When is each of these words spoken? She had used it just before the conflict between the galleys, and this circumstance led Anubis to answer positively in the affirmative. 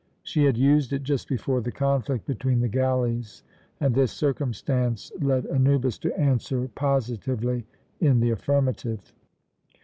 She 0.23 0.45
had 0.45 0.57
used 0.57 0.93
it 0.93 1.03
just 1.03 1.29
before 1.29 1.61
the 1.61 1.71
conflict 1.71 2.25
between 2.25 2.59
the 2.59 2.67
galleys, 2.67 3.43
and 3.79 3.93
this 3.93 4.11
circumstance 4.11 5.11
led 5.21 5.45
Anubis 5.45 5.99
to 5.99 6.19
answer 6.19 6.67
positively 6.73 7.67
in 7.99 8.19
the 8.19 8.31
affirmative. 8.31 9.13